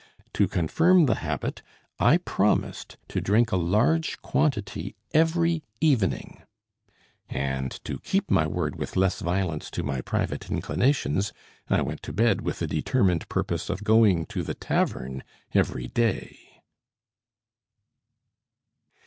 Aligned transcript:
To 0.33 0.47
confirm 0.47 1.05
the 1.05 1.13
habit, 1.21 1.61
I 1.99 2.17
promised 2.17 2.97
to 3.09 3.21
drink 3.21 3.51
a 3.51 3.55
large 3.55 4.19
quantity 4.23 4.95
every 5.13 5.63
evening; 5.79 6.41
and 7.29 7.69
to 7.83 7.99
keep 7.99 8.31
my 8.31 8.47
word 8.47 8.77
with 8.77 8.95
less 8.95 9.19
violence 9.21 9.69
to 9.69 9.83
my 9.83 10.01
private 10.01 10.49
inclinations, 10.49 11.31
I 11.69 11.83
went 11.83 12.01
to 12.01 12.13
bed 12.13 12.41
with 12.41 12.63
a 12.63 12.67
determined 12.67 13.29
purpose 13.29 13.69
of 13.69 13.83
going 13.83 14.25
to 14.25 14.41
the 14.41 14.55
tavern 14.55 15.23
every 15.53 15.87
day. 15.87 16.63